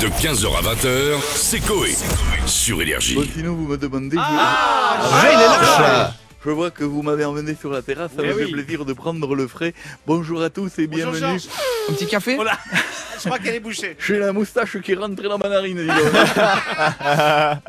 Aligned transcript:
De 0.00 0.06
15h 0.06 0.46
à 0.56 0.62
20h, 0.74 1.20
c'est 1.34 1.60
Coé. 1.60 1.94
Sur 2.46 2.80
Énergie. 2.80 3.14
Bon, 3.16 3.24
sinon, 3.34 3.54
vous 3.54 3.66
me 3.66 3.76
demandez. 3.76 4.16
je- 4.16 4.22
Ah, 4.22 4.98
il 5.24 5.28
est 5.40 5.46
là 5.46 6.14
Je 6.44 6.50
vois 6.50 6.70
que 6.70 6.84
vous 6.84 7.02
m'avez 7.02 7.24
emmené 7.24 7.56
sur 7.58 7.70
la 7.70 7.82
terrasse, 7.82 8.12
ça 8.16 8.22
me 8.22 8.32
fait 8.32 8.44
oui. 8.44 8.52
plaisir 8.52 8.84
de 8.84 8.92
prendre 8.92 9.34
le 9.34 9.48
frais. 9.48 9.74
Bonjour 10.06 10.40
à 10.42 10.50
tous 10.50 10.78
et 10.78 10.86
Bonjour 10.86 11.10
bienvenue. 11.12 11.38
Georges. 11.40 11.48
Un 11.88 11.92
petit 11.92 12.06
café 12.06 12.36
Oh 12.38 12.44
là, 12.44 12.58
je 13.16 13.24
crois 13.24 13.38
qu'elle 13.38 13.54
est 13.54 13.60
bouchée. 13.60 13.96
J'ai 14.06 14.18
la 14.18 14.32
moustache 14.32 14.78
qui 14.80 14.92
est 14.92 14.94
rentrée 14.94 15.28
dans 15.28 15.38
ma 15.38 15.48
narine, 15.48 15.78
dis 15.78 15.86
donc. 15.86 15.96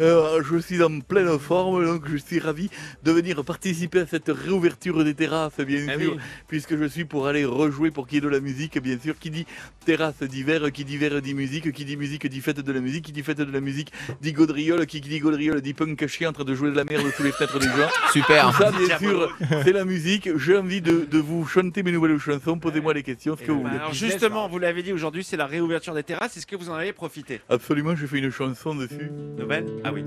Euh, 0.01 0.41
je 0.49 0.57
suis 0.59 0.81
en 0.83 0.99
pleine 0.99 1.37
forme, 1.39 1.85
donc 1.85 2.03
je 2.11 2.17
suis 2.17 2.39
ravi 2.39 2.69
de 3.03 3.11
venir 3.11 3.43
participer 3.43 4.01
à 4.01 4.07
cette 4.07 4.29
réouverture 4.29 5.03
des 5.03 5.13
terrasses, 5.13 5.59
bien 5.59 5.85
Eh 5.95 5.99
sûr, 6.01 6.13
oui. 6.13 6.19
puisque 6.47 6.77
je 6.77 6.85
suis 6.85 7.05
pour 7.05 7.27
aller 7.27 7.45
rejouer 7.45 7.91
pour 7.91 8.07
qu'il 8.07 8.15
y 8.15 8.17
ait 8.19 8.21
de 8.21 8.27
la 8.29 8.39
musique, 8.39 8.81
bien 8.81 8.97
sûr. 9.01 9.17
Qui 9.19 9.29
dit 9.29 9.45
terrasse 9.85 10.21
dit 10.21 10.43
verre, 10.43 10.71
qui 10.71 10.85
dit 10.85 10.97
verre 10.97 11.21
dit 11.21 11.33
musique, 11.33 11.71
qui 11.71 11.85
dit 11.85 11.97
musique 11.97 12.27
dit 12.27 12.41
fête 12.41 12.59
de 12.59 12.71
la 12.71 12.79
musique, 12.81 13.05
qui 13.05 13.11
dit 13.11 13.23
fête 13.23 13.37
de 13.37 13.51
la 13.51 13.59
musique 13.61 13.91
dit 14.21 14.33
gaudriole, 14.33 14.85
qui 14.85 15.01
dit 15.01 15.19
gaudriole 15.19 15.61
dit 15.61 15.73
punk 15.73 16.05
chien 16.07 16.29
en 16.29 16.33
train 16.33 16.43
de 16.43 16.53
jouer 16.55 16.71
de 16.71 16.75
la 16.75 16.83
merde 16.83 17.07
sous 17.15 17.23
les 17.23 17.31
fenêtres 17.31 17.59
des 17.59 17.67
gens. 17.67 17.89
Super. 18.13 18.51
Tout 18.51 18.63
ça, 18.63 18.71
bien 18.71 18.97
sûr, 18.97 19.37
c'est 19.63 19.73
la 19.73 19.85
musique. 19.85 20.29
J'ai 20.37 20.57
envie 20.57 20.81
de, 20.81 21.07
de 21.09 21.17
vous 21.17 21.45
chanter 21.47 21.83
mes 21.83 21.91
nouvelles 21.91 22.17
chansons. 22.19 22.57
Posez-moi 22.59 22.93
les 22.93 23.03
questions, 23.03 23.35
ce 23.37 23.43
que 23.45 23.51
vous 23.51 23.63
Bah, 23.63 23.69
voulez. 23.87 23.93
Justement, 24.11 24.47
vous 24.47 24.59
l'avez 24.59 24.83
dit 24.83 24.93
aujourd'hui, 24.93 25.23
c'est 25.23 25.37
la 25.37 25.45
réouverture 25.47 25.93
des 25.93 26.03
terrasses. 26.03 26.37
Est-ce 26.37 26.47
que 26.47 26.55
vous 26.55 26.69
en 26.69 26.73
avez 26.75 26.93
profité 26.93 27.41
Absolument, 27.49 27.95
j'ai 27.95 28.07
fait 28.07 28.19
une 28.19 28.31
chanson 28.31 28.75
dessus. 28.75 29.11
Nouvelle 29.37 29.65
Ah 29.83 29.91
oui. 29.93 30.03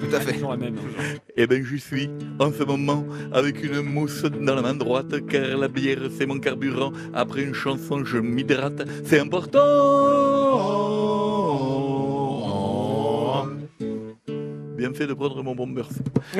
Tout 0.00 0.14
à 0.14 0.20
fait. 0.20 0.32
Toujours 0.34 0.50
la 0.50 0.56
même. 0.56 0.76
Eh 1.36 1.46
ben, 1.46 1.64
j'y 1.64 1.80
suis 1.80 2.08
en 2.38 2.52
ce 2.52 2.62
moment 2.62 3.04
avec 3.32 3.62
une 3.62 3.80
mousse 3.82 4.22
dans 4.22 4.54
la 4.54 4.62
main 4.62 4.74
droite, 4.74 5.26
car 5.26 5.56
la 5.58 5.68
bière 5.68 5.98
c'est 6.16 6.26
mon 6.26 6.38
carburant. 6.38 6.92
Après 7.14 7.42
une 7.42 7.54
chanson, 7.54 8.04
je 8.04 8.18
m'hydrate. 8.18 8.82
C'est 9.04 9.18
important. 9.20 9.58
Fait 14.98 15.06
de 15.06 15.14
prendre 15.14 15.42
mon 15.42 15.54
bon 15.54 15.66
beurre. 15.66 15.88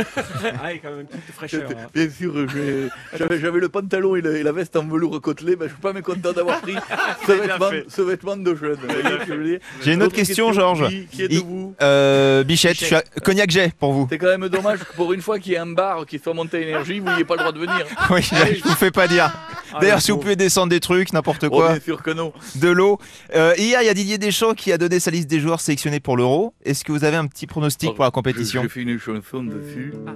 Ah, 0.62 0.72
il 0.72 0.76
y 0.76 0.78
a 0.78 0.82
quand 0.82 0.90
même 0.90 1.00
une 1.00 1.06
petite 1.06 1.34
fraîcheur. 1.34 1.68
hein. 1.70 1.86
Bien 1.94 2.08
sûr, 2.10 2.34
j'ai- 2.48 2.88
j'avais 3.16 3.38
j'avais 3.40 3.60
le 3.60 3.68
pantalon 3.68 4.16
et 4.16 4.20
la, 4.20 4.30
et 4.32 4.42
la 4.42 4.52
veste 4.52 4.76
en 4.76 4.84
velours 4.86 5.20
côtelé. 5.20 5.56
Ben, 5.56 5.66
je 5.66 5.72
suis 5.72 5.80
pas 5.80 5.92
mécontent 5.92 6.32
d'avoir 6.32 6.60
pris 6.60 6.74
ce, 7.26 7.32
vêtement, 7.32 7.70
ce 7.88 8.02
vêtement 8.02 8.36
de 8.36 8.54
jeune. 8.54 8.76
Vous 8.76 9.58
J'ai 9.82 9.92
une 9.94 10.02
autre 10.02 10.14
question, 10.14 10.52
Georges. 10.52 10.88
Qui, 10.88 11.06
qui 11.06 11.24
Il- 11.24 11.36
êtes-vous 11.38 11.74
Euh, 11.82 12.44
Bichette, 12.44 12.78
je 12.78 12.84
suis 12.86 12.94
à- 12.94 13.02
Cognac 13.24 13.50
J 13.50 13.60
pour 13.78 13.92
vous. 13.92 14.06
C'est 14.10 14.18
quand 14.18 14.36
même 14.36 14.48
dommage 14.48 14.80
que 14.80 14.92
pour 14.94 15.12
une 15.12 15.22
fois 15.22 15.38
qu'il 15.38 15.52
y 15.52 15.54
ait 15.54 15.58
un 15.58 15.66
bar 15.72 16.04
qui 16.06 16.18
soit 16.18 16.34
monté 16.34 16.58
à 16.58 16.60
énergie, 16.60 16.98
vous 17.00 17.08
n'ayez 17.08 17.24
pas 17.24 17.34
le 17.34 17.40
droit 17.40 17.52
de 17.52 17.58
venir. 17.60 17.84
Oui, 18.10 18.22
je 18.22 18.62
vous 18.62 18.74
fais 18.74 18.90
pas 18.90 19.06
dire. 19.06 19.30
D'ailleurs, 19.80 20.00
si 20.02 20.10
vous 20.10 20.18
pouvez 20.18 20.36
descendre 20.36 20.68
des 20.70 20.80
trucs, 20.80 21.12
n'importe 21.12 21.44
Oh, 21.44 21.50
quoi, 21.50 21.72
bien 21.72 21.80
sûr 21.80 22.02
que 22.02 22.10
non. 22.10 22.32
de 22.56 22.68
l'eau. 22.68 22.98
Euh, 23.34 23.54
hier, 23.58 23.82
il 23.82 23.86
y 23.86 23.88
a 23.88 23.94
Didier 23.94 24.18
Deschamps 24.18 24.54
qui 24.54 24.72
a 24.72 24.78
donné 24.78 25.00
sa 25.00 25.10
liste 25.10 25.28
des 25.28 25.40
joueurs 25.40 25.60
sélectionnés 25.60 26.00
pour 26.00 26.16
l'Euro. 26.16 26.54
Est-ce 26.64 26.84
que 26.84 26.92
vous 26.92 27.04
avez 27.04 27.16
un 27.16 27.26
petit 27.26 27.46
pronostic 27.46 27.94
pour 27.94 28.04
la 28.04 28.10
compétition? 28.10 28.62
J'ai 28.62 28.68
fait 28.68 28.82
une 28.82 28.98
chanson 28.98 29.42
dessus. 29.44 29.92
Ah, 30.06 30.12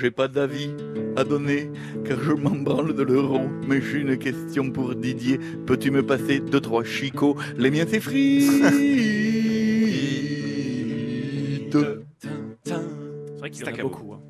J'ai 0.00 0.10
pas 0.10 0.28
d'avis 0.28 0.70
à 1.16 1.24
donner 1.24 1.70
car 2.06 2.18
je 2.22 2.32
m'en 2.32 2.50
branle 2.50 2.94
de 2.94 3.02
l'euro. 3.02 3.40
Mais 3.66 3.80
j'ai 3.82 3.98
une 3.98 4.16
question 4.18 4.70
pour 4.70 4.94
Didier. 4.94 5.38
Peux-tu 5.66 5.90
me 5.90 6.04
passer 6.06 6.40
deux 6.40 6.60
trois 6.60 6.84
chicots? 6.84 7.36
Les 7.56 7.70
miens 7.70 7.84
c'est 7.88 8.00
frites. 8.08 8.50
C'est 11.72 12.74
vrai 13.38 13.50
qu'il 13.50 13.64
y 13.66 13.70
en 13.70 13.74
a 13.74 13.82
beaucoup. 13.82 14.12
hein. 14.14 14.20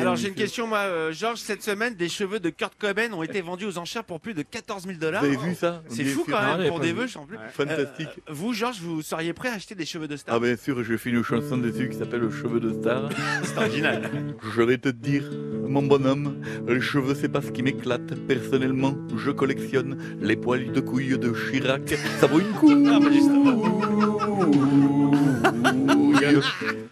Alors 0.00 0.12
hein, 0.12 0.16
j'ai 0.16 0.28
une 0.28 0.34
question, 0.34 0.66
moi, 0.66 0.78
euh, 0.78 1.12
Georges. 1.12 1.38
Cette 1.38 1.62
semaine, 1.62 1.94
des 1.94 2.08
cheveux 2.08 2.40
de 2.40 2.50
Kurt 2.50 2.74
Cobain 2.78 3.12
ont 3.12 3.22
été 3.22 3.40
vendus 3.40 3.64
aux 3.66 3.78
enchères 3.78 4.04
pour 4.04 4.20
plus 4.20 4.34
de 4.34 4.42
14 4.42 4.84
000 4.84 4.98
dollars. 4.98 5.22
Vous 5.22 5.28
avez 5.28 5.36
vu 5.36 5.54
ça 5.54 5.82
C'est 5.88 6.04
fou 6.04 6.24
quand 6.28 6.40
même 6.40 6.56
j'avais 6.56 6.68
pour 6.68 6.80
des 6.80 6.92
en 7.16 7.26
plus. 7.26 7.38
Fantastique. 7.52 8.08
Euh, 8.08 8.32
vous, 8.32 8.52
Georges, 8.52 8.80
vous 8.80 9.02
seriez 9.02 9.32
prêt 9.32 9.48
à 9.48 9.54
acheter 9.54 9.74
des 9.74 9.86
cheveux 9.86 10.08
de 10.08 10.16
star 10.16 10.34
Ah 10.34 10.40
bien 10.40 10.56
sûr, 10.56 10.82
je 10.82 10.96
fais 10.96 11.10
une 11.10 11.22
chanson 11.22 11.56
dessus 11.56 11.88
qui 11.88 11.98
s'appelle 11.98 12.28
Cheveux 12.30 12.60
de 12.60 12.72
star. 12.80 13.08
C'est 13.42 13.56
original. 13.58 14.10
Je 14.54 14.62
vais 14.62 14.78
te 14.78 14.88
dire, 14.88 15.24
mon 15.68 15.82
bonhomme, 15.82 16.36
les 16.66 16.80
cheveux 16.80 17.14
c'est 17.18 17.28
pas 17.28 17.42
ce 17.42 17.50
qui 17.50 17.62
m'éclate. 17.62 18.14
Personnellement, 18.26 18.94
je 19.16 19.30
collectionne 19.30 19.98
les 20.20 20.36
poils 20.36 20.72
de 20.72 20.80
couilles 20.80 21.18
de 21.18 21.32
Chirac. 21.32 21.94
Ça 22.20 22.26
vaut 22.26 22.40
une 22.40 22.46
Ah, 22.88 22.98
bah, 23.00 23.06
couille. 23.08 23.16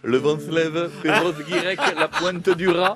Le 0.03 0.17
vent 0.17 0.37
se 0.39 0.51
lève, 0.51 0.89
rose 1.23 1.45
guirec, 1.47 1.79
la 1.97 2.07
pointe 2.07 2.49
du 2.49 2.69
rat. 2.69 2.95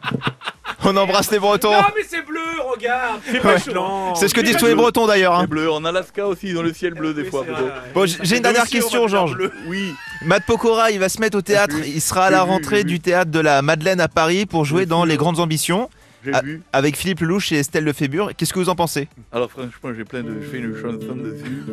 On 0.85 0.95
embrasse 0.95 1.31
les 1.31 1.39
Bretons. 1.39 1.71
Non 1.71 1.81
mais 1.95 2.03
c'est 2.07 2.25
bleu, 2.25 2.39
regarde 2.71 3.19
C'est 3.29 3.39
pas 3.41 3.55
Ouais. 3.55 4.13
C'est 4.15 4.27
ce 4.27 4.33
que 4.33 4.41
disent 4.41 4.57
tous 4.57 4.67
les 4.67 4.75
Bretons 4.75 5.07
d'ailleurs. 5.07 5.35
C'est 5.37 5.43
hein. 5.43 5.47
bleu. 5.47 5.69
En 5.71 5.83
Alaska 5.83 6.25
aussi, 6.25 6.47
ils 6.49 6.57
ont 6.57 6.61
le 6.61 6.73
ciel 6.73 6.93
bleu 6.93 7.13
des 7.13 7.25
fois. 7.25 7.45
c'est. 7.45 7.93
Bon, 7.93 8.05
j'ai 8.05 8.37
une 8.37 8.43
dernière 8.43 8.65
question, 8.65 9.07
Georges. 9.07 9.33
bleu. 9.35 9.51
Oui, 9.67 9.93
Matt 10.25 10.45
Pokora, 10.45 10.91
il 10.91 10.99
va 10.99 11.07
se 11.09 11.19
mettre 11.21 11.37
au 11.37 11.41
théâtre. 11.41 11.75
Il 11.85 12.01
sera 12.01 12.25
à 12.25 12.29
la 12.29 12.41
rentrée 12.43 12.83
du 12.83 12.99
théâtre 12.99 13.31
de 13.31 13.39
la 13.39 13.61
Madeleine 13.61 14.01
à 14.01 14.07
Paris 14.09 14.45
pour 14.45 14.65
jouer 14.65 14.85
dans. 14.85 15.05
Les 15.05 15.15
Grandes 15.17 15.39
Ambitions 15.39 15.89
j'ai 16.25 16.31
Ah. 16.33 16.41
vu. 16.43 16.61
avec 16.73 16.97
Philippe 16.97 17.21
Lelouch 17.21 17.53
et 17.53 17.55
Estelle 17.59 17.85
Lefébure. 17.85 18.31
Qu'est-ce 18.35 18.51
que 18.51 18.59
vous 18.59 18.67
en 18.67 18.75
pensez? 18.75 19.07
Alors 19.31 19.49
franchement, 19.49 19.91
j'ai 19.95 20.03
plein 20.03 20.21
de... 20.21 20.33
Je 20.41 20.47
fais 20.49 20.57
une 20.57 20.75
chanson 20.75 21.15
dessus. 21.15 21.63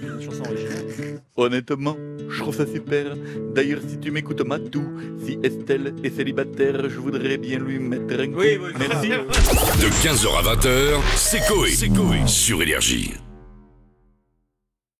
Une 0.00 0.22
chanson 0.24 0.44
originale. 0.48 1.20
Honnêtement, 1.36 1.96
je 2.30 2.38
trouve 2.40 2.56
ça 2.56 2.64
super. 2.66 3.16
D'ailleurs, 3.54 3.80
si 3.88 3.98
tu 3.98 4.12
m'écoutes 4.12 4.42
Matou, 4.42 4.84
si 5.24 5.38
Estelle 5.42 5.92
est 6.04 6.14
célibataire, 6.16 6.88
je 6.88 6.98
voudrais 7.00 7.36
bien 7.38 7.58
lui 7.58 7.80
mettre 7.80 8.20
un 8.20 8.28
coup. 8.28 8.38
Oui, 8.38 8.56
oui, 8.62 8.70
Merci. 8.78 9.08
De 9.08 9.88
15h 9.88 10.38
à 10.38 10.54
20h, 10.54 11.00
c'est 11.16 11.40
Coé. 11.44 11.72
Sur 12.28 12.62
Énergie. 12.62 13.14